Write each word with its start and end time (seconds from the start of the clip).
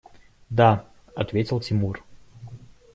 –Да,– 0.49 0.87
ответил 1.15 1.59
Тимур. 1.59 2.03